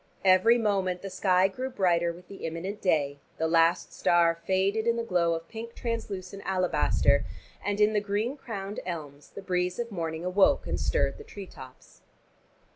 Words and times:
Every 0.25 0.57
moment 0.57 1.03
the 1.03 1.11
sky 1.11 1.47
grew 1.47 1.69
brighter 1.69 2.11
with 2.11 2.27
the 2.27 2.43
imminent 2.47 2.81
day, 2.81 3.19
the 3.37 3.47
last 3.47 3.93
star 3.93 4.33
faded 4.33 4.87
in 4.87 4.95
the 4.95 5.03
glow 5.03 5.35
of 5.35 5.47
pink 5.47 5.75
translucent 5.75 6.41
alabaster, 6.43 7.23
and 7.63 7.79
in 7.79 7.93
the 7.93 8.01
green 8.01 8.35
crowned 8.35 8.79
elms 8.83 9.29
the 9.29 9.43
breeze 9.43 9.77
of 9.77 9.91
morning 9.91 10.25
awoke, 10.25 10.65
and 10.65 10.79
stirred 10.79 11.19
the 11.19 11.23
tree 11.23 11.45
tops. 11.45 12.01